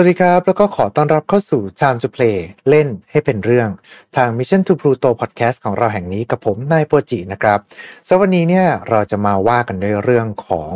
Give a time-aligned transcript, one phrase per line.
[0.00, 2.36] วัสดีครับ แล้วก็ขอต้อนรับเข้าสู่ Time to Play
[2.68, 3.68] เล่นให้เป็นเรื่อง
[4.16, 7.58] ทาง Mission to Pluto Podcast ของเราแห่งนี้กับผมนายโปจินะครับ
[8.08, 10.72] สวันนี้เนี่ยเราจะมาว่ากันด้วยเรื่องของ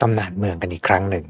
[0.00, 1.24] ตำนานเมืองกันอีกครั้งหนึ่ง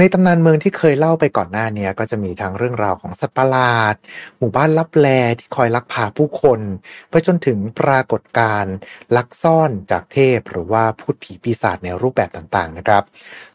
[0.00, 3.94] ในตำนานเมืองที่เคยเล่าไปก่อนหน้านี้ก็จะมีทั้งเรื่องราวของสัตว์ประหลาด
[4.38, 5.06] หมู่บ้านลับแล
[5.38, 6.60] ที่คอยลักพาผู้คน
[7.10, 8.74] ไปจนถึงปรากฏการณ์
[9.16, 13.02] ลักซ่อนจากเทพ หรือว่าพูดผีปีศาจในรูปแบบต่างๆนะครับ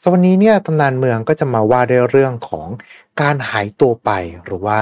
[0.01, 2.67] สวันนี้เนี่ยตำนานเมืองก็จะมาว่าด้วยเรื่องของ
[3.21, 4.11] การหายตัวไป
[4.45, 4.81] หรือว่า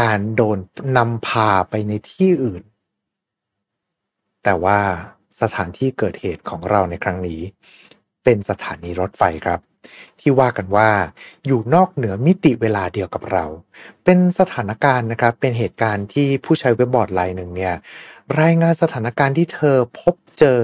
[0.00, 0.58] การโดน
[0.96, 2.62] นำพาไปในที่อื่น
[4.44, 4.78] แต่ว่า
[5.40, 7.40] สถานที่เกิดเหตุของเราในครั้งนี้
[8.24, 9.73] เป็นสถานีรถไฟครับ
[10.20, 10.90] ที่ว่ากันว่า
[11.46, 13.44] อยู่นอกเหนือมิติเวลาเดียวกับเรา
[14.04, 17.74] เป็นสถานการณ์นะครับ เป็นเหตุการณ์ที่ผู้ใช้เว็บบอร์ดไลน์หนึ่งเนี่ย
[18.40, 20.60] รายงานสถานการณ์ที่เธอพบเจอ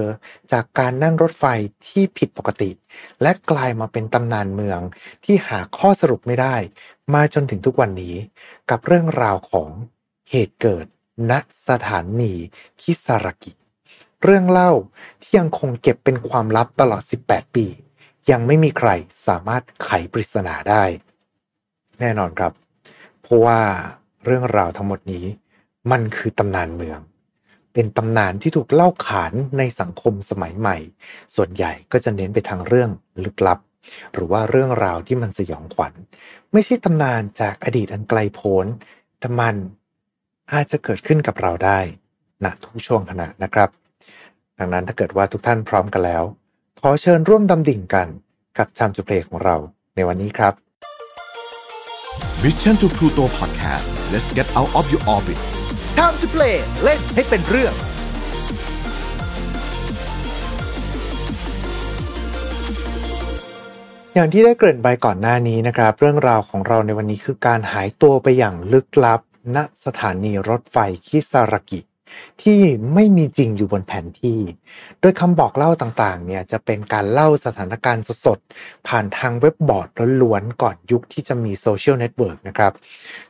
[0.51, 1.45] จากการนั่งรถไฟ
[1.87, 2.71] ที่ผิดปกติ
[3.21, 4.79] และกลายมาเป็นตำนานเมือง
[5.25, 6.55] ที่หาข้อสรุปไม่ได้
[7.13, 8.15] มาจนถึงทุกวันนี้
[8.69, 9.69] กับเรื่องราวของ
[10.29, 10.85] เหตุเกิด
[11.31, 11.33] ณ
[11.67, 12.33] สถานี
[12.81, 13.51] คิซารากิ
[14.23, 14.71] เรื่องเล่า
[15.21, 17.65] ที่ยังคงเก็บเป็นความลับตลอด 18 ปี
[18.31, 18.89] ยังไม่มีใคร
[19.27, 20.83] สามารถไขปริศนาได้
[21.99, 22.53] แน่นอนครับ
[23.21, 23.59] เพราะว่า
[24.25, 25.25] เรื่องราวทั้งหมดนี้
[25.91, 26.99] มันคือตำนานเมือง
[27.73, 30.77] เป็นตำนานที่ถูกเล่าขานในสังคมสมัยใหม่
[31.35, 32.89] ส่วนใหญ่ก็จะเน้นไปทางเรื่อง
[33.23, 33.59] ลึกลับ
[34.13, 35.93] หรือว่าเรื่องราวที่มันสยองขวัญ
[36.53, 38.65] ไม่ใช่ตำนานจากอดีตอันไกลโพ้น
[39.19, 39.55] แต่มัน
[40.53, 41.79] อาจจะเกิดขึ้นกับเราได้
[42.43, 43.69] ณทุกช่วงขณะนะครับ
[44.59, 46.23] ดังนั้นถ้าเกิดว่าทุกท่านพร้อมกันแล้ว
[46.85, 48.07] ขอเชิญร่วมดำดิ่งกัน
[48.57, 49.55] กับชามจุเพลของเรา
[49.95, 50.53] ในวันนี้ครับ
[52.43, 55.39] Mission to Pluto Podcast let's get out of your orbit
[55.97, 57.73] Time to play เล่นให้เป็นเรื่อง
[64.13, 69.19] อย่างที่ได้เกริ่นไปก่อนหน้านี้นะครับ เรื่องราวของเราในวันนี้คือการหายตัวไปอย่างลึกลับ
[69.55, 71.81] ณสถานีรถไฟคิซารากิ
[72.43, 72.59] ที่
[72.93, 74.39] ไม่มีจริงอยู่บนแผนที่
[75.01, 79.89] โดยคำบอกเล่าต่างๆ เนี่ยจะเป็นการเล่าสถานการณ์สดๆ ผ่านทางเว็บบอร์ด
[80.21, 82.73] ล้วนๆ ก่อนยุคที่จะมีโซเชียลเน็ตเวิร์กนะครับ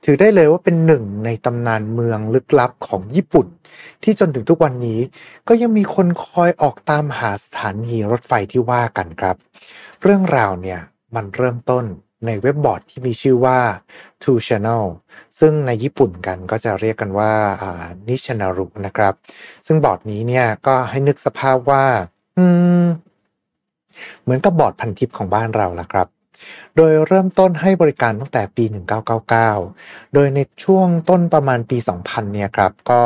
[0.06, 3.48] ถือได้เลยว่าเป็นหนึ่งในตำนานเมืองลึกลับของญี่ปุ่น
[4.04, 5.00] ที่จนถึงทุกวันนี้
[5.48, 9.36] ก็ยังมีคนคอยออกตามหาสถานีรถไฟที่ว่ากันครับ
[10.04, 10.80] เรื่องราวเนี่ย
[11.16, 11.86] มันเริ่มต้น
[12.26, 13.60] ในเว็บบอร์ดที่มีชื่อว่า
[14.24, 14.86] Two Channel
[15.40, 17.32] ซึ่งในญี่ปุ่นกันก็จะเรียกกันว่า
[18.08, 19.14] にちゃんねるนะครับ
[19.68, 21.86] ซึ่งบอร์ดนี้เนี่ยก็ให้นึกสภาพว่า
[24.22, 26.08] เหมือนกับบอร์ดพันทิปของบ้านเราละครับ
[26.78, 28.64] โดยเริ่มต้นให้บริการตั้งแต่ปี
[29.40, 33.02] 1999 โดยในช่วงต้นประมาณปี 2000 เนี่ยครับ ก็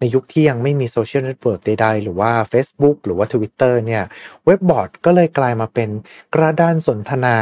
[0.00, 4.04] ในยุคที่ยังไม่มีโซเชียลเน็ตเวิร์กใดๆ หรือว่า Facebook หรือว่า Twitter เนี่ย
[4.44, 5.88] เว็บบอร์ดก็เลยกลายมาเป็น
[6.34, 7.38] กระดานสนทนา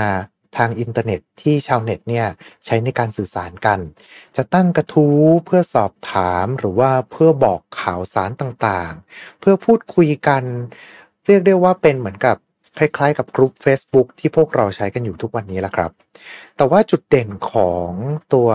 [0.57, 2.27] ทางอินเทอร์เน็ตที่ชาวเน็ตเนี่ย
[2.65, 3.79] ใช้ในการสื่อสารกัน
[4.37, 10.43] จะตั้งกระทู้เพื่อสอบถามหรือว่าเพื่อบอกข่าวสารต่างๆ เพื่อพูดคุยกัน
[11.27, 12.37] เรียกได้ว่าเป็นเหมือนกับ
[12.79, 15.91] คล้ายๆ กับกลุ่ม Facebook ที่พวกเราใช้กันอยู่ทุกวันนี้แหละครับ
[16.57, 17.91] แต่ว่าจุดเด่นของ
[18.35, 18.49] ตัว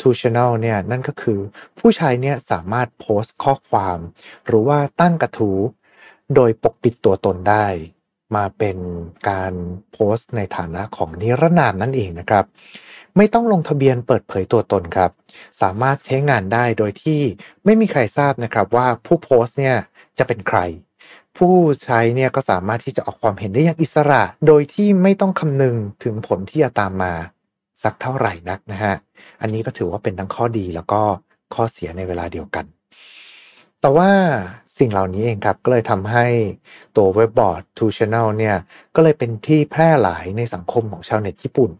[0.00, 1.38] Two Channel เนี่ยนั่นก็คือ
[1.78, 3.98] ผู้ใช้เนี่ยสามารถโพสต์ข้อความ
[4.46, 5.58] หรือว่าตั้งกระทู้
[6.34, 7.66] โดยปกปิดตัวตนได้
[8.34, 8.78] มาเป็น
[9.30, 9.52] การ
[9.92, 12.44] โพสต์ในฐานะของนิรนามนั่นเองนะครับ
[13.16, 15.10] ไม่ต้องลงทะเบียนเปิดเผยตัวตนครับ
[15.62, 17.20] สามารถใช้งานได้โดยที่
[17.64, 19.76] ไม่มีใครทราบนะครับว่าผู้โพสต์เนี่ย
[20.18, 20.58] จะเป็นใคร
[21.36, 21.54] ผู้
[21.84, 27.12] ใช้เนี่ยก็สามารถที่จะออกความเห็นได้อย่างอิสระ โดยที่ไม่ต้องคำนึงถึงผลที่จะตามมา
[27.82, 28.94] สักเท่าไหร่นักนะฮะ
[29.40, 31.02] อันนี้ก็ถือว่าเป็นทั้งข้อดีแล้วก็
[31.54, 32.64] ข้อเสียในเวลาเดียวกัน
[33.86, 34.12] แต่ว่า
[34.78, 36.26] สิ่งเหล่านี้เองครับก็เลยทำให้
[36.96, 38.56] ตัวเว็บบอร์ด Two Channel เนี่ย
[38.94, 41.70] ก็เลยเป็นที่แพร่หลายในสังคมของชาวเน็ตญี่ปุ่น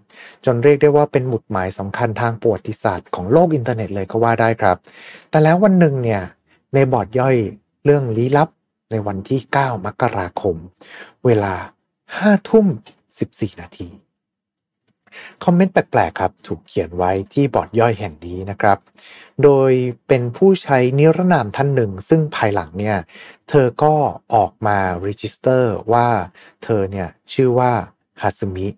[0.44, 4.76] จนเรียกได้ว่าเป็นหมุดหมายสำคัญทางประวัติศาสตร์ของโลกอินเทอร์เน็ตเลยก็ว่าได้ครับ
[5.30, 6.22] แต่แล้ววันหนึ่งเนี่ย
[6.74, 7.36] ในบอร์ดย่อย
[7.84, 8.48] เรื่องลี้ลับ
[8.90, 10.56] ในวันที่ 9 มกราคม
[11.26, 11.54] เวลา
[12.04, 12.66] 5ทุ่ม
[13.14, 13.88] 14 นาที
[15.44, 18.78] คอมเมนต์แปลกๆครับ ถูกเขียนไว้ที่บอร์ดย่อยแห่งนี้นะครับ
[19.42, 19.72] โดย
[20.08, 22.96] เป็นผู้ใช้นิรนามท่านหนึ่ง ซึ่งภายหลังเนี่ย
[23.48, 23.94] เธอก็
[24.34, 25.62] ออกมา register
[25.92, 26.08] ว่า
[26.64, 27.72] เธอเนี่ยชื่อว่า
[28.22, 28.68] ฮาซึมิ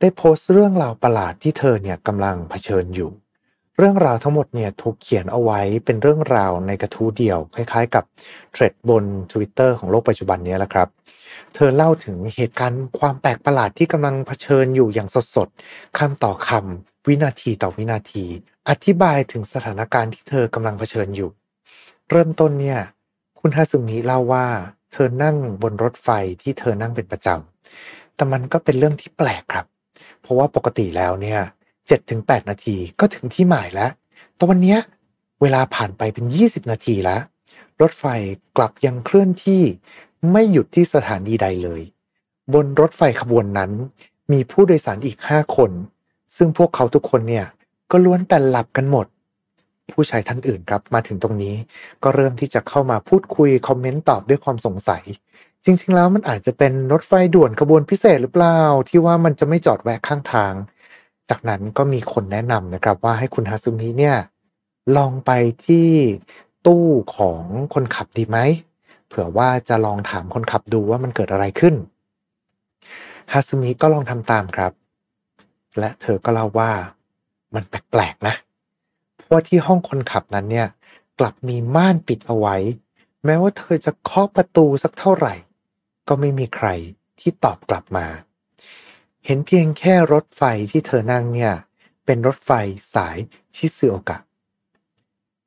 [0.00, 3.10] ได้โพสต์เรื่องราวประหลาดที่เธอเนี่ยกำลังเผชิญอยู่
[3.82, 8.04] เรื่องราวทั้งหมดเนี่ยถูกเขียนเอาไว้เป็นเรื่องราวในกระทู้เดียว คล้ายๆ กับ
[8.52, 10.88] เทรดบน Twitter ของโลกปัจจุบันนี้แหละครับ
[11.54, 18.24] เธอเล่าถึงเหตุการณ์ความแปลกประหลาดที่กำลังเผชิญอยู่อย่างสดๆคำต่อคำวินาทีต่อวินาที
[18.68, 21.30] อธิบายถึงสถานการณ์ที่เธอกำลังเผชิญอยู่
[22.10, 22.80] เริ่มต้นเนี่ย
[23.40, 24.46] คุณฮาซุมิเล่าว่า
[24.92, 26.08] เธอนั่งบนรถไฟ
[26.42, 29.66] ที่เธอนั่งเป็นประจำแต่มันก็เป็นเรื่องที่แปลกครับ
[30.20, 31.40] เพราะว่าปกติแล้วเนี่ย
[31.98, 33.90] 7-8 นาทีก็ถึงที่หมายแล้ว
[34.36, 34.76] แต่วันนี้
[35.40, 37.20] เวลาผ่านไปเป็น 20 นาทีแล้ว
[37.80, 38.04] รถไฟ
[38.56, 39.62] กลับยังเคลื่อนที่
[40.32, 41.82] ไม่หยุดที่สถานีใดเลย
[42.54, 43.70] บนรถไฟขบวนนั้น
[44.32, 45.70] มีผู้โดยสารอีก 5 คน
[46.36, 47.46] ซึ่งพวกเขาทุกคนเนี่ย
[47.90, 49.06] ก็ล้วนแต่หลับกันหมด
[49.92, 51.54] ผู้ชายท่านอื่นครับมาถึงตรงนี้
[52.02, 55.02] ก็เริ่มที่จะเข้ามาพูดคุย คอมเมนต์ตอบด้วยความสงสัย
[55.64, 58.58] จริง ๆ แล้วมันอาจจะเป็นรถไฟด่วนขบวนพิเศษหรือเปล่า
[58.88, 60.52] ที่ว่ามันจะไม่จอดแวะข้างทาง
[61.30, 64.16] จากนั้นก็มีคนแนะนำนะครับว่าให้คุณฮาซุมิเนี่ย
[64.96, 65.30] ลองไป
[65.66, 65.88] ที่
[66.66, 66.86] ตู้
[67.16, 67.42] ของ
[67.74, 68.38] คนขับดีไหม
[69.08, 71.74] เผื่อว่าจะลองถามคนขับดูว่ามันเกิดอะไรขึ้น
[73.32, 74.72] ฮาซุมิก็ลองทำตามครับ
[75.78, 76.70] และเธอก็เล่าว่า
[77.54, 78.34] มันแปลกๆนะ
[79.16, 80.68] เพราะว่าที่ห้องคนขับนั้นเนี่ย
[81.18, 82.56] กลับมีม่านปิดเอาไว้
[83.24, 85.34] แม้ว่าเธอจะเคาะประตูสักเท่าไหร่
[86.08, 86.68] ก็ไม่มีใคร
[87.20, 88.06] ที่ตอบกลับมา
[89.26, 91.52] เห็นเพียงแค่รถไฟที่เธอนั่งเนี่ย
[92.06, 92.50] เป็นรถไฟ
[92.94, 93.18] สาย
[93.56, 94.18] ชิซึโอกะ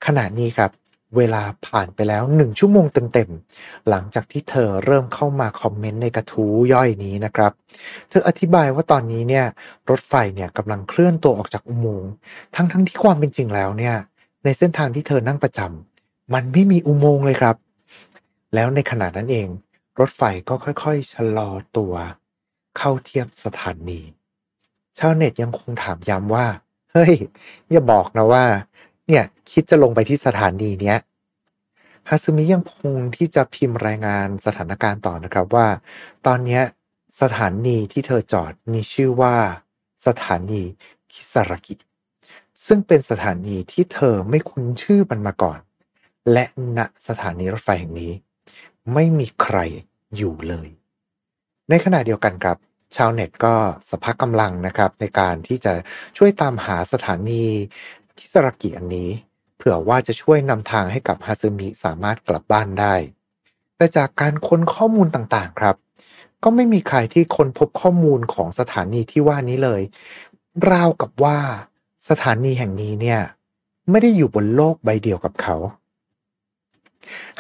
[0.06, 0.72] ขณะนี้ครับ
[1.18, 7.52] เวลาผ่านไปแล้วหนึ่งชั่วโมงเต็มๆ หลังจากที่เธอเริ่มเข้ามาคอมเมนต์ในกระทู้ย่อยนี้นะครับ
[8.10, 9.46] เธออธิบายว่าตอนนี้เนี่ย
[9.90, 12.12] รถไฟเนี่ยกำลังเคลื่อนตัวออกจากอุโมงค์
[12.56, 13.96] ทั้งๆทที่ความเป็นจริงแล้วเนี่ย
[14.44, 17.56] ในเส้นทางที่เธอนั่งประจำมันไม่มีอุโมงค์เลยครับ
[18.54, 19.48] แล้วในขณะนั้นเอง
[20.00, 21.94] รถไฟก็ค่อยๆชะลอตัว
[22.78, 24.00] เข้าเทียบสถานี
[24.98, 26.48] ชาวเน็ตยังคงถามย้ำว่า
[26.92, 27.14] เฮ้ย
[27.72, 28.46] อย่าบอกนะว่า
[29.08, 30.98] เนี่ย คิดจะลงไปที่สถานีเนี้ย
[32.10, 35.68] ฮาซึมิยังคงที่จะพิมพ์รายงานสถานการณ์ต่อนะครับว่า
[36.26, 36.62] ตอนนี้
[37.22, 39.36] สถานีที่เธอจอดมีชื่อว่า
[40.06, 40.64] สถานี
[41.12, 41.76] คิซารากิ
[42.66, 45.60] ซึ่งเป็นสถานีที่เธอไม่คุ้นชื่อมันมาก่อน
[46.32, 46.46] และ
[46.78, 48.14] ณสถานีรถไฟแห่งนี้
[48.94, 49.58] ไม่มีใคร
[50.16, 50.68] อยู่เลย
[51.70, 52.58] ในขณะเดียวกันครับ
[52.96, 53.54] ชาวเน็ตก็
[53.92, 55.74] สภาพกำลังนะครับ ในการที่จะ
[56.18, 57.44] ช่วยตามหาสถานี
[58.18, 59.10] คิสรากิอันนี้
[59.58, 62.96] เผื่อว่าจะช่วยนำทางให้กับฮาซึมิสามารถกลับบ้านได้
[63.78, 65.76] แต่จากการค้นข้อมูลต่างๆครับ
[66.44, 69.82] ก็ไม่มีใครที่ค้นพบข้อมูลของสถานีที่ว่านี้เลย
[70.72, 71.38] ราวกับว่า
[72.10, 73.22] สถานีแห่งนี้เนี่ย
[73.90, 75.56] ไม่ได้อยู่บนโลกใบเดียวกับเขา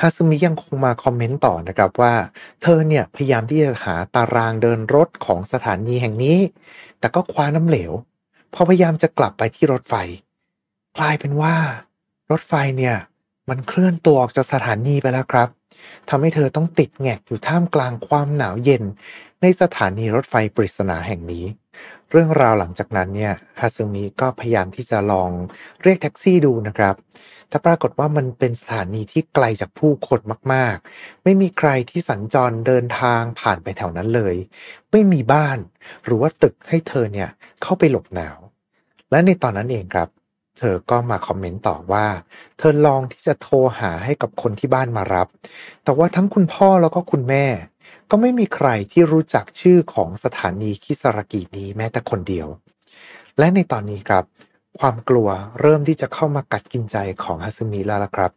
[0.02, 2.14] ฮาซึมิยังคงมาคอมเมนต์ต่อนะครับว่า
[2.62, 6.38] เธอเนี่ยพยายามที่จะหาตารางเดินรถของสถานีแห่งนี้
[7.00, 7.92] แต่ก็คว้าน้ำเหลว
[8.54, 9.96] พอพยายามจะกลับไปที่รถไฟ
[10.98, 11.56] กลายเป็นว่า
[12.32, 12.96] รถไฟเนี่ย
[13.50, 15.50] มันเคลื่อนตัวออกจากสถานีไปแล้วครับ
[16.10, 18.84] ทำให้เธอต้องติดแงกอยู่ท่ามกลางความหนาวเย็น
[19.42, 21.46] ในสถานีรถไฟปริศนาแห่งนี้
[22.12, 25.30] เรื่องราวหลังจากนั้นเนี่ยฮาซึมิก็พยายามที่จะลอง
[25.84, 26.96] เรียกแท็กซี่ดูนะครับ
[27.50, 30.20] แต่ปรากฏว่ามันเป็นสถานีที่ไกลจากผู้คน
[30.54, 34.36] มาก ๆ ไม่มีใครที่สัญจรเดินทางผ่านไปแถวนั้นเลย
[34.92, 35.58] ไม่มีบ้าน
[36.06, 37.30] หรือว่าตึกให้เธอเนี่ย
[37.62, 38.38] เข้าไปหลบหนาว
[39.12, 40.10] และในตอนนั้นเองครับ
[40.60, 42.08] เธอก็มาคอมเมนต์ต่อว่า
[42.58, 45.28] เธอลองที่จะโทรหาให้กับคนที่บ้านมารับ
[45.84, 47.46] แต่ว่าทั้งคุณพ่อแล้วก็คุณแม่
[48.10, 52.48] ก็ไม่มีใครที่รู้จักชื่อของสถานีคิสรากินี้แม้แต่คนเดียว
[53.40, 54.24] และในตอนนี้ครับ
[54.80, 55.30] ความกลัว
[55.62, 58.32] เริ่มที่จะเข้ามากัดกินใจของฮัสมิแล้วละครับ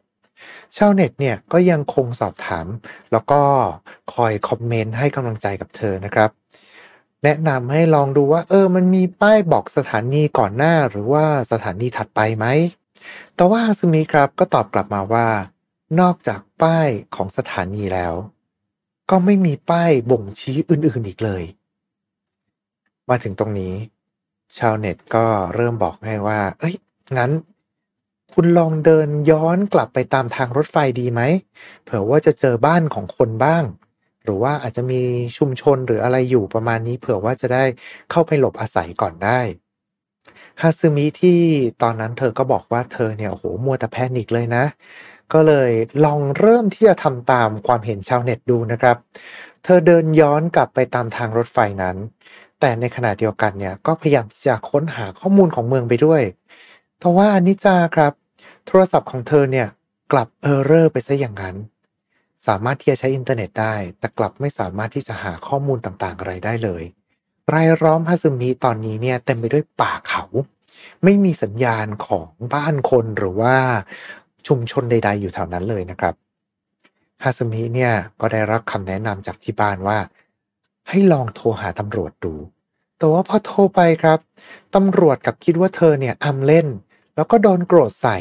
[0.77, 2.67] ชาวเน็ตเนี่ยก็ยังคงสอบถาม
[3.13, 3.41] แล้วก็
[4.15, 6.31] คอยคอมเมนต์ให้กำลังใจกับเธอนะครับ
[7.25, 12.47] แนะนำให้ลองดูว่า เออ มันมีป้ายบอกสถานีก่อนหน้าหรือว่าสถานีถัดไปไหม
[13.35, 15.29] แต่ว่าซูมิครับก็ตอบกลับมาว่า
[16.01, 18.15] นอกจากป้ายของสถานีแล้ว
[19.11, 21.43] ก็ไม่มีป้ายบ่งชี้อื่นๆอีกเลย
[23.09, 23.75] มาถึงตรงนี้
[24.59, 25.25] ชาวเน็ตก็
[25.55, 26.75] เริ่มบอกให้ว่า เอ้ย
[27.19, 27.31] งั้น
[28.33, 31.23] คุณลองเดินย้อนกลับไปตามทางรถไฟดีไหม
[31.85, 33.65] เผื่อว่าจะเจอบ้านของคนบ้าง
[34.25, 35.01] หรือว่าอาจจะมี
[35.39, 37.65] ชุมชนหรืออะไรอยู่ประมาณนี้ เผื่อว่าจะได้
[38.11, 39.41] เข้าไปหลบอาศัยก่อนได้
[40.61, 41.41] ฮาซึมิที่
[41.83, 44.65] ตอนนั้นเธอก็บอกว่าเธอเนี่ยโอ้โหมัวแต่แพนิคเลยนะ
[45.33, 45.71] ก็เลย
[46.05, 48.97] ลองเริ่มที่จะทำตามความเห็นชาวเน็ตดูนะครับ
[49.65, 51.97] เธอเดินย้อนกลับไปตามทางรถไฟนั้น
[52.61, 56.23] แต่ในขณะเดียวกันเนี่ยก็พยายามที่จะค้นหาข้อมูลของเมืองไปด้วย
[56.99, 58.13] แต่ว่านิจจาครับ
[58.67, 59.69] โทรศัพท์ของเธอเนี่ย
[60.13, 61.57] กลับ error ไปซะอย่างนั้น
[62.47, 66.83] สามารถที่จะใช้อินเทอร์เน็ตได้ แต่กลับไม่สามารถที่จะหาข้อมูลต่างๆอะไรได้เลย
[67.55, 70.25] รายล้อมฮาซึมิตอนนี้เนี่ยเต็มไปด้วยป่าเขา
[71.05, 73.57] ไม่มีสัญญาณของบ้านคนหรือว่า
[74.47, 76.15] ชุมชนใด ๆ อยู่แถวนั้นเลยนะครับ
[77.23, 79.99] ฮาซึมิเนี่ยก็ได้รับคำแนะนำจากที่บ้านว่า
[80.89, 82.35] ให้ลองโทรหาตำรวจดู
[82.99, 84.19] แต่ว่าพอโทรไปครับ
[84.75, 86.67] ตำรวจกับคิดว่าเธอเนี่ยอำเล่น
[87.15, 88.19] แล้วก็โดนโกรธใส่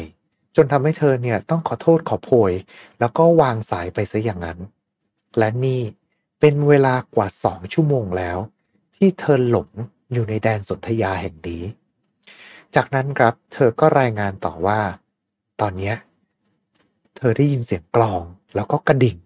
[0.56, 2.52] จนทำให้เธอเนี่ยต้องขอโทษขอโพย
[3.00, 4.58] แล้วก็วางสายไปซะอย่างนั้น
[5.38, 5.80] และนี่
[6.40, 8.38] เป็นเวลากว่าสองชั่วโมงแล้ว
[8.96, 9.68] ที่เธอหลง
[10.12, 11.62] อยู่ในแดนสนธยาแห่งนี้
[12.74, 14.80] จากนั้นครับเธอก็รายงานต่อว่า
[15.60, 15.92] ตอนนี้
[17.16, 18.22] เธอได้ยินเสียงกลอง
[18.54, 19.16] แล้วก็กระดิ่ง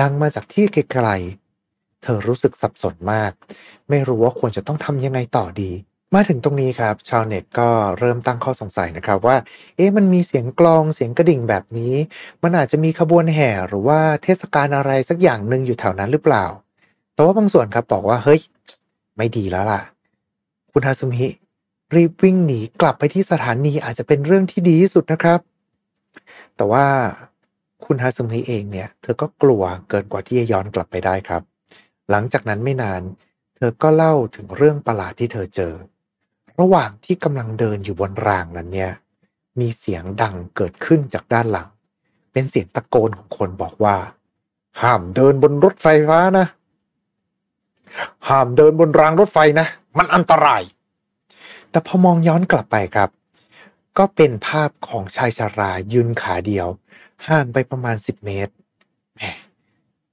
[0.00, 1.43] ดังมาจากที่ไกลๆ
[2.04, 3.32] เธอรู้สึกสับสนมาก
[3.88, 5.72] ไม่รู้ว่าควรจะต้องทำยังไงต่อดี
[6.14, 7.68] มาถึงตรงนี้ครับ ชาวเน็ตก็
[7.98, 9.36] เริ่มตั้งข้อสงสัยนะครับว่า
[9.76, 11.94] เอ๊ะมันมีเสียงกลองเสียงกระดิ่งแบบนี้
[12.42, 16.44] มันอาจจะมีขบวนแห่หรือว่าเทศกาลอะไรสักอย่างหนึ่งอยู่แถวนั้นหรือเปล่า
[17.14, 18.40] แต่ว่าบางส่วนครับบอกว่าเฮ้ย
[19.16, 19.82] ไม่ดีแล้วล่ะ
[20.72, 21.26] คุณฮาซุมิ
[21.94, 25.40] รีบวิ่งหนีกลับไปที่สถานีอาจจะเป็นเรื่องที่ดีที่สุดนะครับ
[26.56, 26.86] แต่ว่า
[27.84, 31.42] คุณฮาซุมิเองเนี่ย เธอก็กลัวเกินกว่าที่จะย้อนกลับไปได้ครับ
[32.10, 33.02] หลังจากนั้นไม่นาน
[33.56, 35.74] เธอก็เล่าถึงเรื่องประหลาดที่เธอเจอ
[36.60, 38.92] ระหว่างที่กำลังเดินอยู่บนรางนั้นเนี่ย
[39.60, 41.68] มีเสียงดังเกิดขึ้นจากด้านหลัง
[42.32, 43.96] เป็นเสียงตะโกนของคนบอกว่า
[44.82, 46.46] ห้ามเดินบนรถไฟฟ้านะ
[48.28, 49.66] ห้ามเดินบนรางรถไฟนะ
[49.98, 50.62] มันอันตราย
[51.70, 53.10] แต่พอมองย้อนกลับไปครับ
[53.98, 56.66] ก็เป็นภาพของชายชารายืนขาเดียว
[57.28, 58.52] ห่างไปประมาณ10เมตร
[59.16, 59.22] แหม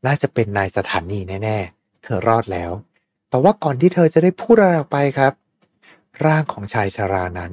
[0.06, 2.72] น่าจะเป็นนายสถานีแน่ ๆ เธอรอดแล้ว
[3.30, 5.34] แต่ว่าก่อนที่เธอจะได้พูดอะไรออกไปครับ
[6.26, 7.52] ร่างของชายชารานั้น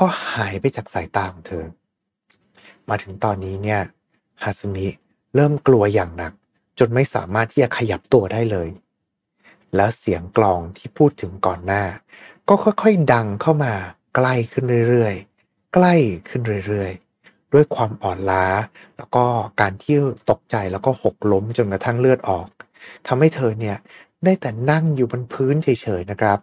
[0.00, 1.64] ก็หายไปจากสายตาของเธอ
[2.88, 3.80] มาถึงตอนนี้เนี่ย
[4.42, 4.86] ฮาซุมิ
[5.34, 6.32] เริ่มกลัวอย่างหนัก
[6.78, 8.68] จนไม่สามารถที่จะขยับตัวได้เลย
[9.76, 11.84] แล้วเสียงกลองที่พูดถึงก่อนหน้า
[12.48, 13.74] ก็ค่อยๆดังเข้ามา
[14.16, 15.94] ใกล้ขึ้นเรื่อยๆ ใกล้
[16.28, 18.44] ขึ้นเรื่อยๆ ด้วยความอ่อนล้า
[18.96, 19.24] แล้วก็
[19.60, 19.96] การที่
[20.30, 22.48] ตกใจแล้วก็หกล้มจนกระทั่งเลือดออก
[23.06, 23.76] ทำให้เธอเนี่ย
[24.24, 25.68] ได้แต่นั่งอยู่บนพื้นเฉ
[25.98, 26.38] ยๆนะครับ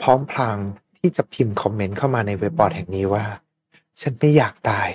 [0.00, 0.56] พร้อมพลาง
[0.98, 3.24] ที่จะพิมพ์คอมเมนต์เข้ามาในเว็บบอร์ดแห่งนี้ว่า
[4.00, 4.88] ฉันไม่อยากตาย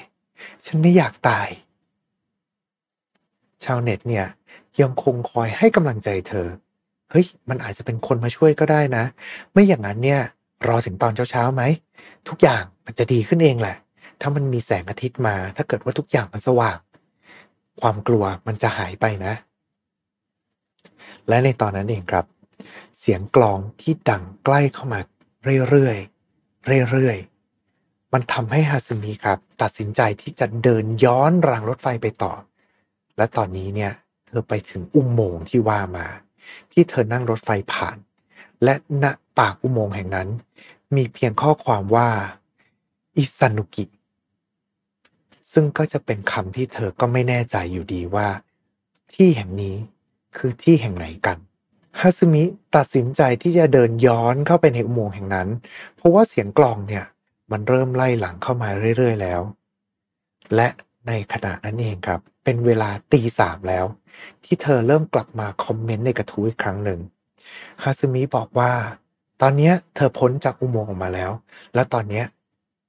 [0.66, 1.48] ฉันไม่อยากตาย
[3.64, 4.26] ชาวเน็ตเนี่ย
[4.82, 6.48] ยังคงคอยให้กำลังใจเธอ
[7.12, 9.04] เฮ้ย มันอาจจะเป็นคนมาช่วยก็ได้นะ
[9.52, 10.22] ไม่อย่างนั้นเนี่ย
[10.68, 11.64] รอถึงตอนเช้าๆไหม
[12.30, 13.76] ทุกอย่างมันจะดีขึ้นเองแหละ
[14.22, 16.78] ถ้ามันมีแสงอาทิตย์มา ถ้าเกิดว่าทุกอย่างมันสว่าง
[17.82, 19.34] ความกลัวมันจะหายไปนะ
[21.28, 22.26] และในตอนนั้นเองครับ
[23.00, 25.00] เสียงกลองที่ดังใกล้เข้ามา
[25.70, 32.34] เรื่อยๆเรื่อยๆมันทำให้ฮาซึมิครับ ตัดสินใจที่จะเดินย้อนรางรถไฟไปต่อ
[33.18, 33.92] และตอนนี้เนี่ย
[34.28, 36.08] เธอไปถึงอุโมงค์ที่ว่ามา
[36.72, 37.98] ที่เธอนั่งรถไฟผ่าน
[38.64, 39.06] และณ
[39.40, 40.30] ปากอุโมงค์แห่งนั้น
[40.96, 42.10] มีเพียงข้อความว่า
[43.18, 43.86] อิซานุกิ
[45.52, 48.28] ซึ่งก็จะเป็นคำที่เธอก็ไม่แน่ใจอยู่ดีว่า
[49.14, 49.76] ที่แห่งนี้
[50.38, 51.38] คือที่แห่งไหนกัน
[52.00, 52.44] ฮาซึมิ
[52.76, 55.48] ตัดสินใจที่จะเดินย้อนเข้าไปในอุโมงค์แห่งนั้น
[55.96, 57.06] เพราะว่าเสียงกลองเนี่ย
[57.52, 59.42] มันเริ่มไล่หลังเข้ามาเรื่อย ๆ แล้ว
[60.56, 60.68] และ
[61.08, 63.86] ในขณะนั้นเองครับ เป็นเวลาตีสามแล้ว
[64.44, 67.00] ที่เธอเริ่มกลับมาคอมเมนต์ในกระทู้อีกครั้งหนึ่ง
[67.84, 68.72] ฮาซึมิบอกว่า
[69.42, 71.32] ตอนนี้เธอพ้นจากอุโมงค์ออกมาแล้ว
[71.74, 72.24] และตอนนี้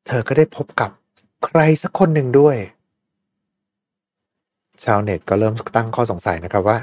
[0.07, 0.91] เธอก็ได้พบกับ
[1.45, 2.57] ใครสักคนหนึ่งด้วย
[4.85, 6.79] ชาวเน็ตก็เริ่มตั้งข้อสงสัยนะครับว่า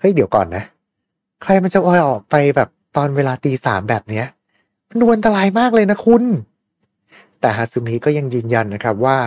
[0.00, 0.64] เฮ้ยเดี๋ยวก่อนนะ
[1.42, 4.26] ใครมันจะออยออกไปแบบตอนเวลาตีสามแบบเนี้ย
[4.88, 6.24] มันดูอันตรายมากเลยนะคุณ
[7.40, 9.18] แต่ฮาซึมิก็ยังยืนยันนะครับว่า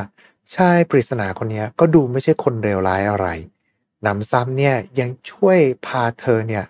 [0.56, 3.28] ชายปริศนาคนนี้ก็ดูไม่ใช่คนเลวร้ายอะไร
[4.06, 6.66] นำซ้ำเนี่ยยังช่วยพาเธอเนี่ย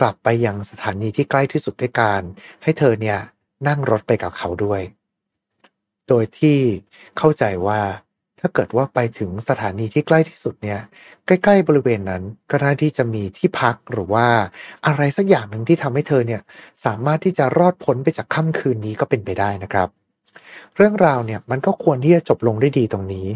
[0.00, 2.20] กลับไปยังสถานีที่ใกล้ที่สุดด้วยการ
[2.62, 3.18] ให้เธอเนี่ย
[3.68, 4.80] นั่งรถไปกับเขาด้วย
[6.08, 6.58] โดยที่
[7.18, 7.80] เข้าใจว่า
[8.46, 10.80] ถ้าเกิดว่าไปถึงสถานีที่ใกล้ที่สุดเนี่ย
[11.26, 14.26] ใกล้ ๆ บริเวณนั้นก็น่าที่จะมีที่พักหรือว่า
[14.86, 16.42] อะไรสักอย่างหนึ่งที่ทำให้เธอเนี่ย
[16.84, 19.88] สามารถที่จะรอดพ้นไปจากค่ำคืนนี้ก็เป็นไปได้นะครับ
[20.76, 23.28] เรื่องราวเนี่ยมันก็ควรที่จะจบลงได้ดีตรงนี้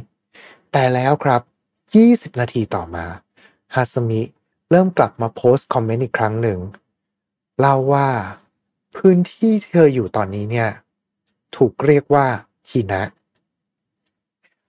[0.72, 1.42] แต่แล้วครับ
[1.96, 3.06] 20 นาทีต่อมา
[3.74, 4.22] ฮาสมิ
[4.70, 6.58] เริ่มกลับมาโพสต์คอมเมนต์อีกครั้งหนึ่ง
[7.60, 8.08] เล่าว่า
[8.96, 10.68] พื้นที่ที่เธออยู่ตอนนี้เนี่ย
[11.56, 12.26] ถูกเรียกว่า
[12.70, 13.02] ฮินะ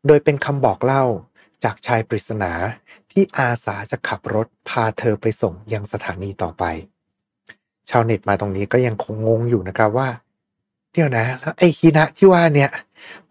[0.08, 1.04] โดยเป็นคำบอกเล่า
[1.64, 2.52] จากชายปริศนา
[3.12, 6.64] ที่อาสาจะขับรถพาเธอไปส่งยังสถานีต่อไป
[7.90, 10.10] ชาวเน็ตมาตรงนี้ก็ยังคงงงอยู่นะครับว่า
[10.92, 12.72] เดี๋ยวนะ แล้วไอ้ฮินะที่ว่าเนี่ย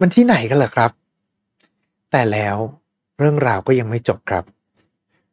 [0.00, 0.90] มันที่ไหนกันเหรอครับ
[2.10, 2.56] แต่แล้ว
[3.18, 4.44] เรื่องราวก็ยังไม่จบครับ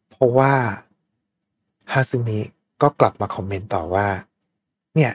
[0.09, 0.53] เพราะว่า
[1.93, 2.39] ฮาซึมิ
[2.81, 4.07] ก็กลับมาคอมเมนต์ต่อว่า
[4.95, 5.11] เนี่ย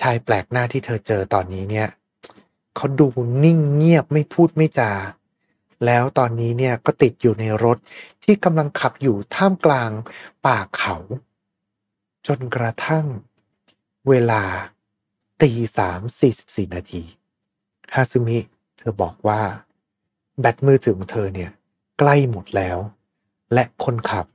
[0.00, 1.88] ชายแปลกหน้าที่เธอเจอตอนนี้เนี่ย
[2.76, 3.08] เขาดู
[3.44, 4.92] นิ่งเงียบไม่พูดไม่จา
[5.86, 7.78] แล้วตอนนี้เนี่ยก็ติดอยู่ในรถ
[8.24, 9.90] ที่กำลังขับอยู่ท่ามกลาง
[10.46, 10.96] ป่าเขา
[12.26, 13.06] จนกระทั่ง
[14.08, 14.42] เวลา
[15.42, 17.02] ตีสามสี่สิบสี่นาที
[17.94, 18.38] ฮาซึมิ
[18.76, 19.40] เธอบอกว่า
[20.40, 21.50] แบตมือถือของเธอเนี่ย
[21.98, 22.78] ใกล้หมดแล้ว
[23.54, 24.26] และคนขับ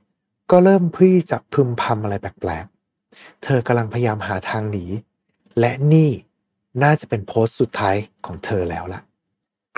[0.50, 4.84] ก็เริ่มพี่จะพึมพำอะไรแปลกๆ เธอกำลังพยายามหาทางหนี
[5.58, 6.10] และนี่
[6.82, 9.00] น่าจะเป็นโพสต์สุดท้ายของเธอแล้วล่ะ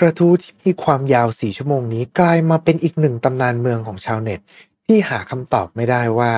[0.01, 4.41] กระทู้ที่มีความยาวสี่ชั่วโมงนี้กลายมาเป็นอีกหนึ่งตำนานเมืองของชาวเน็ต
[4.87, 6.33] ที่หาคำตอบไม่ได้ว่า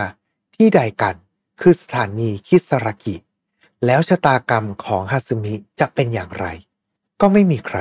[0.56, 1.16] ที่ใดกัน
[1.60, 3.16] คือสถานีคิสรากิ
[3.86, 6.46] แล้วชะตากรรมของฮาซึมิจะเป็นอย่างไร
[7.20, 7.78] ก็ไม่มีใคร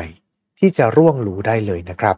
[0.59, 2.15] ที่จะร่วงรู้ได้เลยนะครับ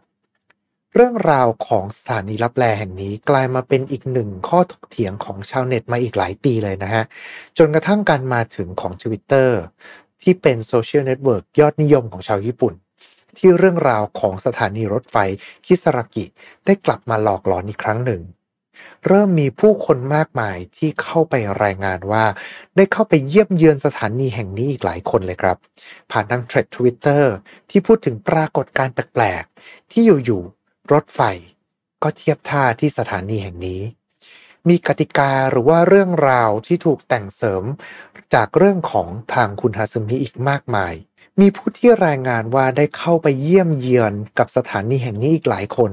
[0.94, 7.04] เรื่องราวของสถานีรับแลแห่งนี้กลายมาเป็นอีกหนึ่งข้อถกเถียงของชาวเน็ตมาอีกหลายปีเลยนะฮะ
[7.58, 9.50] จนกระทั่งการมาถึงของ Twitter
[10.22, 12.74] ที่เป็นโซเชียลเน็ตเวิร์กยอดนิยมของชาวญี่ปุ่น
[13.38, 15.16] ที่เรื่องราวของสถานีรถไฟ
[15.66, 16.24] คิสรากิ
[16.66, 18.22] ได้กลับมาหลอกหลอนอีกครั้งหนึ่ง
[19.06, 22.24] เริ่มมีผู้คนมากมายที่เข้าไปรายงานว่า
[22.76, 25.56] ได้เข้าไปเยี่ยมเยือนสถานีแห่งนี้อีกหลายคนเลยครับ
[26.10, 27.32] ผ่านทาง thread Twitter
[27.70, 31.20] ที่พูดถึงปรากฏการณ์แปลกๆ ที่อยู่ๆรถไฟ
[32.02, 33.80] ก็เทียบท่าที่สถานีแห่งนี้
[34.68, 37.64] มีกติกาหรือว่าเรื่องราวที่ถูกแต่งเสริม
[38.34, 40.94] จากเรื่องของทางคุณฮาซึมิอีกมากมาย
[41.40, 45.92] มีผู้ที่รายงานว่าได้เข้าไปเยี่ยมเยือนกับสถานีแห่งนี้อีกหลายคน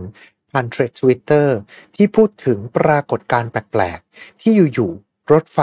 [0.51, 1.57] ผ่าน thread Twitter
[1.95, 5.59] ที่พูดถึงปรากฏการณ์แปลกๆ ที่อยู่ๆรถไฟ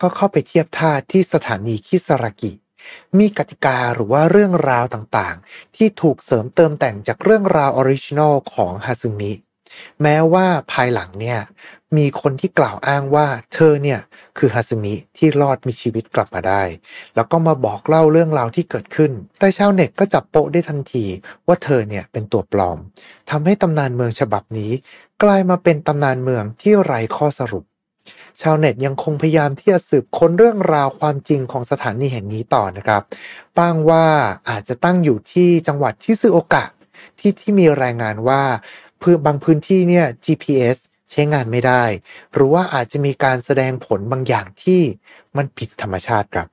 [0.00, 2.52] ก็เข้าไปเทียบท่าที่สถานีคิสรากิ
[3.18, 9.32] มีกติกาหรือว่าเรื่องราวต่างๆ ที่ถูกเสริมเติมแต่งจากเรื่องราว original ของฮาซึมิ
[10.02, 11.40] แม้ว่าภายหลังเนี่ย
[11.96, 14.00] มีคนที่กล่าวอ้างว่าเธอเนี่ย
[14.38, 16.62] คือฮาซึมิที่รอดมีชีวิตกลับมาได้
[17.14, 21.04] แล้วก็มาบอกเล่าเรื่องราวที่เกิดขึ้น แต่ชาวเน็ตก็จับโปะได้ทันที
[21.46, 22.78] ว่าเธอเนี่ยเป็นตัวปลอม
[23.30, 24.72] ทำให้ตำนานเมืองฉบับนี้
[25.22, 27.64] กลายมาเป็นตำนานเมืองที่ไร้ข้อสรุป
[28.42, 33.02] ชาวเน็ตยังคงพยายามที่จะสืบค้นเรื่องราวความจริงของสถานีแห่งนี้ต่อนะครับ
[33.58, 34.04] บ้างว่า
[34.50, 36.64] อาจจะตั้งอยู่ที่จังหวัดชิซึโอกะ
[37.18, 38.42] ที่ที่มีรายงานว่า
[39.02, 40.76] พื้นบางพื้นที่เนี่ย GPS
[41.10, 41.84] ใช้งานไม่ได้
[42.32, 44.80] หรือว่าอาจจะมีการแสดงผลบางอย่างที่
[45.36, 46.48] มันผิดธรรมชาติครับ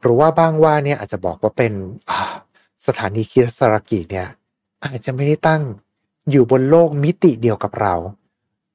[0.00, 1.72] หรือว่าบ้างว่าเนี่ยอาจจะบอกว่าเป็น
[2.86, 4.28] สถานีคิรสรกิเนี่ย
[4.84, 5.62] อาจจะไม่ได้ตั้ง
[6.30, 7.94] อยู่บนโลกมิติเดียวกับเรา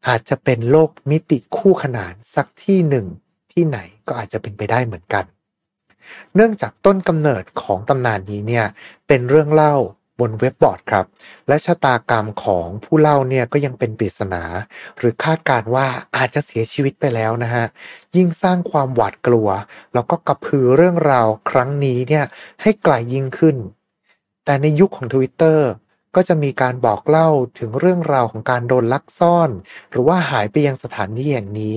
[0.07, 3.05] อาจจะเป็นโลกมิติคู่ขนานสักที่หนึ่ง
[3.51, 5.25] ที่ไหนก็อาจจะเป็นไปได้เหมือนกัน
[6.35, 8.65] เนื่องจากต้นกำเนิดของตำนานนี้เนี่ย
[9.07, 9.75] เป็นเรื่องเล่า
[10.19, 11.05] บนเว็บบอร์ดครับ
[11.47, 14.43] และชะตากรรมของผู้เล่าเนี่ยก็ยังเป็นปริศนา
[14.97, 17.65] หรือคาดการว่าอาจจะเสียชีวิตไปแล้วนะฮะ
[18.15, 19.47] ยิ่งสร้างความหวาดกลัว
[19.93, 22.25] แล้วก็กระพือเรื่องราวครั้งนี้เนี่ย
[22.61, 23.57] ให้ไกลยยิ่งขึ้น
[24.45, 25.59] แต่ในยุคของ Twitter
[26.15, 29.49] ก็จะมีการบอกเล่าถึงเรื่องราวของการโดนลักซ่อน
[29.89, 31.75] หรือว่าหายไปยังสถานที่อย่างนี้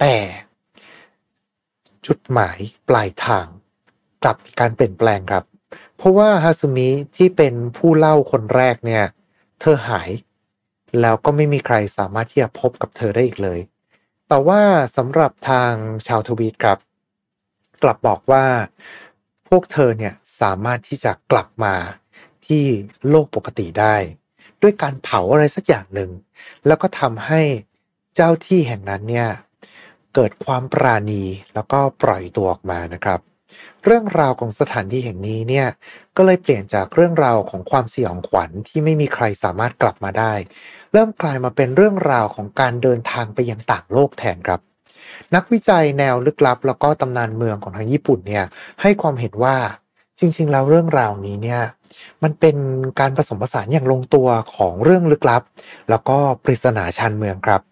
[0.00, 0.14] แต่
[2.06, 3.46] จุดหมายปลายทาง
[4.22, 5.44] กลับมีการเปลี่ยนแปลงครับ
[6.04, 9.04] ราะว่าฮาซุมิที่เป็นผู้เล่าคนแรกเนี่ย
[9.60, 10.10] เธอหาย
[11.00, 13.60] แล้วก็ไม่มีใครสามารถที่จะพบกับเธอได้อีกเลย
[14.28, 14.62] แต่ว่า
[14.96, 15.72] สำหรับทาง
[16.08, 16.78] ชาวทวีตครับ
[17.82, 18.46] กลับบอกว่า
[19.48, 21.74] พวกเธอเนี่ยสามารถที่จะกลับมา
[22.46, 22.64] ที่
[23.08, 23.96] โลกปกติได้
[24.62, 26.10] ด้วยการเผาอะไรสักอย่างหนึ่ง
[26.66, 27.42] แล้วก็ทำให้
[28.14, 29.28] เจ้าที่แห่งนั้นเนี่ย
[30.14, 31.22] เกิดความปราณี
[31.54, 33.20] แล้วก็ปล่อยตัวออกมานะครับ
[33.84, 35.66] เรื่องราวของสถานที่แห่งนี้เนี่ย
[36.16, 40.32] ก็เลยเปลี่ยนจากเรื่องราวของความสยองขวัญที่ไม่มีใครสามารถกลับมาได้
[40.92, 44.60] เริ่มกลายมาเป็นเรื่องราวของการเดินทางไปยังต่างโลกแทนครับ
[45.34, 48.44] นักวิจัยแนวลึกลับ แล้วก็ตำนานเมืองของทางญี่ปุ่นเนี่ย
[48.82, 49.56] ให้ความเห็นว่า
[50.18, 51.60] จริง ๆ แล้วเรื่องราวนี้เนี่ย
[52.22, 52.56] มันเป็น
[53.00, 55.42] การผสมผสานอย่างลงตัวของเรื่องลึกลับ
[55.90, 57.62] แล้วก็ปริศนาชานเมืองครับ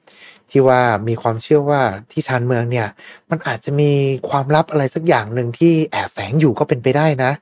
[0.51, 2.89] ที่ว่ามีความเชื่อว่าที่ชานเมืองเนี่ย
[3.31, 3.93] มันอาจจะมี
[4.31, 7.33] ความลับอะไรสักอย่างหนึ่งที่แอบแฝงอยู่ก็เป็นไปได้นะ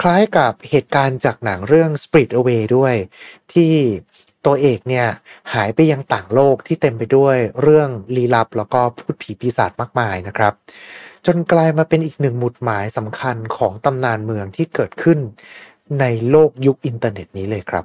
[0.00, 2.94] คล้ายกับเหตุการณ์จากหนังเรื่อง Spirit Away ด้วย
[3.52, 3.72] ที่
[4.46, 5.06] ตัวเอกเนี่ย
[5.52, 10.52] หายไปยังต่างโลกที่เต็มไปด้วยเรื่องลี้ลับ แล้วก็พูดผีปีศาจมากมายนะครับ
[11.26, 15.18] จนกลายมาเป็นอีกหนึ่งหมุดหมายสำคัญของตำนานเมืองที่เกิดขึ้น
[16.00, 17.84] ในโลกยุคอินเทอร์เน็ตนี้เลยครับ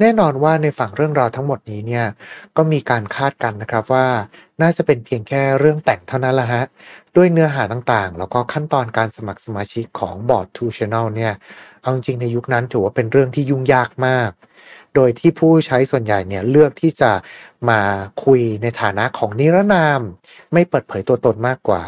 [0.00, 2.06] แน่นอนว่าในฝั่งเรื่องราวทั้งหมดนี้เนี่ย
[2.56, 4.06] ก็มีการคาดกันนะครับว่า
[4.62, 6.64] น่าจะเป็นเพียงแค่เรื่องแต่งเท่านั้นละฮะ
[7.16, 11.32] ด้วยเนื้อหาต่างๆ แล้วก็ขั้นตอนการสมัครสมาชิกของบอร์ด2channel เนี่ย
[11.82, 14.30] เอาจริงในยุคนั้นถือว่าเป็นเรื่องที่ยุ่งยากมาก
[14.94, 17.12] โดยที่ผู้ใช้ส่วนใหญ่เนี่ยเลือกที่จะ
[17.70, 17.80] มา
[18.24, 20.00] คุยในฐานะของนิรนาม
[20.52, 21.82] ไม่เปิดเผยตัวตนมากกว่า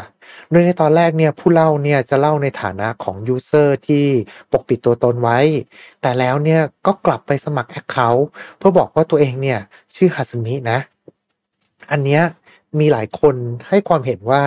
[0.49, 4.05] โดยในตอนแรกเนี่ยผู้เล่าเนี่ยจะเล่าในฐานะของ user ที่
[4.51, 5.39] ปกปิดตัวตนไว้
[6.01, 9.59] แต่แล้วเนี่ยก็กลับไปสมัครแอคเคาท์เพื่อบอกว่าตัวเองเนี่ย
[9.95, 10.79] ชื่อฮัสมินะ
[11.91, 12.23] อันเนี้ย
[12.79, 13.35] มีหลายคน
[13.69, 14.43] ให้ความเห็นว่า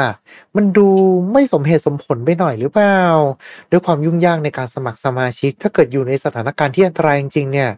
[0.56, 0.88] มันดู
[1.32, 2.98] ไม่สมเหตุสมผลไปหน่อยหรือเปล่า
[3.70, 7.70] ด้วยความยุ่งยากในการสมัครสมาชิก ถ้าเกิดอยู่ในสถานการณ์ที่อันตรายจริงๆเนี่ย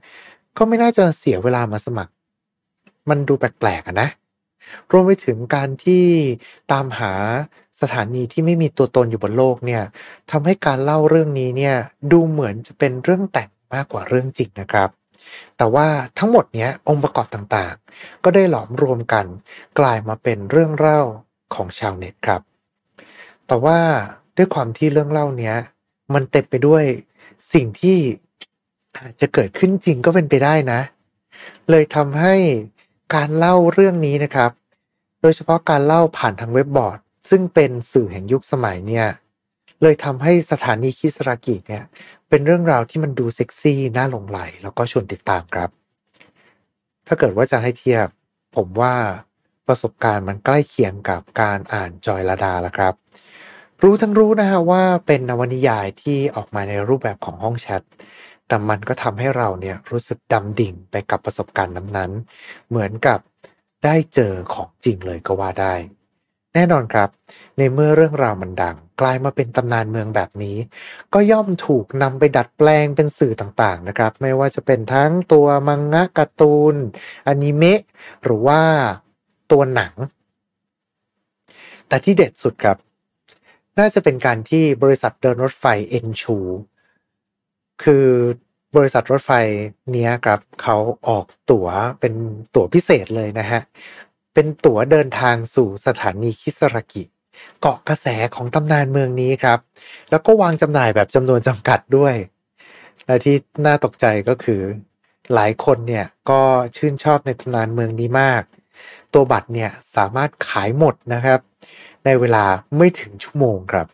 [0.56, 2.12] ก็ไม่น่าจะเสียเวลามาสมัคร
[3.10, 4.08] มันดูแปลกๆนะ
[4.92, 6.04] รวมไปถึงการที่
[6.72, 7.12] ตามหา
[7.80, 9.82] สถานีที่ไม่มีตัวตนอยู่บนโลกเนี่ย
[10.30, 11.76] ทำให้การเล่าเรื่องนี้เนี่ย
[12.12, 14.90] ดูเหมือนจะเป็นเรื่องแต่งมากกว่าเรื่องจริงนะครับ
[15.56, 15.86] แต่ว่า
[16.18, 19.26] ทั้งหมดเนี้ยองค์ประกอบต่างๆ ก็ได้หลอมรวมกัน
[19.78, 21.00] กลายมาเป็นเรื่องเล่า
[21.54, 22.40] ของชาวเน็ตครับ
[23.46, 23.78] แต่ว่า
[24.36, 25.56] ด้วยความที่เรื่องเล่าเนี้ย
[26.14, 26.84] มันเต็มไปด้วย
[27.54, 27.98] สิ่งที่
[28.96, 30.80] อาจจะเกิดขึ้นจริงก็เป็นไปได้นะ
[31.70, 32.34] เลยทำให้
[33.14, 34.50] การเล่าเรื่องนี้นะครับ
[35.20, 36.98] โดยเฉพาะการเล่าผ่านทางเว็บบอร์ด
[37.30, 39.06] ซึ่งเป็นสื่อแห่งยุคสมัยเนี่ย
[39.82, 41.84] เลยทำให้สถานีคิสรากิเนี่ย
[42.28, 45.70] เป็นเรื่องราวที่มันดูเซ็กซี่น่าหลงไหล แล้วก็ชวนติดตามครับ
[47.06, 48.06] ถ้าเกิดว่าจะให้เทียบ
[48.56, 48.94] ผมว่า
[49.66, 52.94] ประสบการณ์มันใกล้เคียงกับการอ่านจอยลาดาละครับ
[53.82, 57.82] รู้ทั้งรู้นะฮะว่าเป็นนวนิยายที่ออกมาในรูปแบบของห้องแชท
[58.48, 63.18] แต่มันก็ทำให้เราเนี่ยรู้สึกดำดิ่งไปกับประสบการณ์นั้นๆ เหมือนกับ
[63.84, 65.74] ได้เจอของจริงเลยก็ว่าได้
[66.54, 67.08] แน่นอนครับ
[67.58, 70.56] ในเมื่อเรื่องราวมันดัง กลายมาเป็นตำนานเมืองแบบนี้
[71.14, 76.74] ก็ย่อมถูกนำไปดัดแปลงเป็นสื่อต่างๆนะครับ ไม่ว่าจะเป็นทั้งตัวมังงะการ์ตูน
[77.26, 77.80] อนิเมะ
[78.24, 78.60] หรือว่า
[79.52, 79.94] ตัวหนัง
[81.88, 82.76] แต่ที่เด็ดสุดครับ
[83.78, 86.38] น่าจะเป็นการที่บริษัทเดินรถไฟเอ็นชู
[87.82, 88.06] คือ
[88.76, 89.32] บริษัทรถไฟ
[89.92, 90.76] เนี้ยครับเขา
[91.08, 91.68] ออกตั๋ว
[92.00, 92.14] เป็น
[92.54, 93.60] ตั๋วพิเศษเลยนะฮะ
[94.34, 97.04] เป็นตั๋วเดินทางสู่สถานีคิสรากิ
[97.60, 99.58] เกาะกระแสของตำนานเมืองนี้ครับ
[100.10, 102.14] แล้วก็วางจำหน่ายแบบจำนวนจำกัดด้วย
[103.06, 103.36] และที่
[103.66, 104.60] น่าตกใจก็คือ
[105.34, 106.40] หลายคนเนี่ยก็
[106.76, 108.42] ชื่นชอบในตำนานเมืองนี้มาก
[109.14, 111.40] ตัวบัตรเนี่ยสามารถขายหมดนะครับ
[112.04, 112.44] ในเวลา
[112.76, 113.86] ไม่ถึงชั่วโมงครับ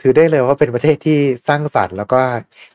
[0.00, 2.20] ถือได้เลยว่าเป็นประเทศที่สร้างสรรค์ แล้วก็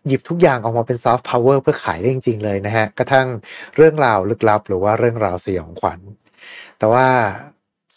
[0.05, 3.27] หยิบทุกอย่างออกมาเป็นซอฟต์พาวเวอร์เพื่อขายได้จริง ๆ เลยนะฮะ กระทั่ง
[3.75, 5.99] เรื่องราวลึกลับ หรือว่าเรื่องราวสยองขวัญ
[6.77, 7.07] แต่ว่า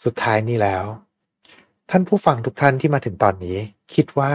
[0.03, 0.83] สุดท้ายนี่แล้ว
[1.89, 3.57] ท่านผู้ฟังทุกท่านที่มาถึงตอนนี้
[3.93, 4.33] คิดว่า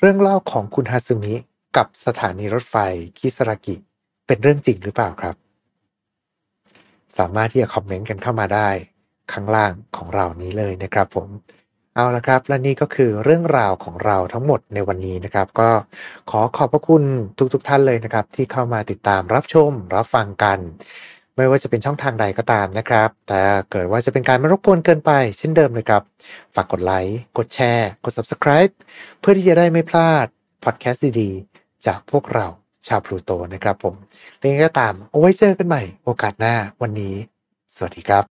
[0.00, 1.34] เรื่องเล่าของคุณฮาซึมิ
[1.76, 2.76] กับสถานีรถไฟ
[3.18, 3.76] คิสรากิ
[4.26, 5.36] เป็นเรื่องจริงหรือเปล่าครับ
[7.18, 8.68] สามารถที่จะคอมเมนต์กันเข้ามาได้
[9.32, 11.28] ข้างล่างของเรานี้เลยนะครับผม
[11.96, 15.70] เอาละครับ และนี่ก็คือเรื่องราวของเราทั้งหมดในวันนี้นะครับ ก็
[16.30, 17.02] ขอขอบพระคุณ
[17.54, 20.58] ทุกๆทท่านเลยนะครับ ที่เข้ามาติดตามรับชม รับฟังกัน
[21.36, 26.02] ไม่ว่าจะเป็นช่องทางใดก็ตามนะครับ แต่เกิดว่าจะเป็นการไม่รบกวนเกินไป เช่นเดิมเลยครับ
[26.54, 28.72] ฝากกดไลค์กดแชร์ กด subscribe
[29.20, 30.26] เพื่อที่จะได้ไม่พลาด
[30.64, 32.46] พอดแคสต์ดีๆจากพวกเรา
[32.88, 33.94] ชาวพลูโตนะครับผม
[34.38, 37.14] เรื่องก็ตามเอาไว้เจอกันใหม่โอกาสหน้าวันนี้
[37.74, 38.35] สวัสดีครับ